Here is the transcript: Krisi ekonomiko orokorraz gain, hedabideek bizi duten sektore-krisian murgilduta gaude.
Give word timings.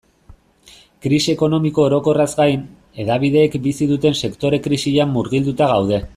Krisi 1.05 1.33
ekonomiko 1.33 1.85
orokorraz 1.89 2.27
gain, 2.41 2.65
hedabideek 3.03 3.59
bizi 3.69 3.89
duten 3.95 4.19
sektore-krisian 4.23 5.17
murgilduta 5.19 5.71
gaude. 5.75 6.07